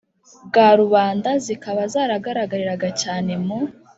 [0.47, 3.59] bwa rubanda, zikaba zaragaragariraga cyane, mu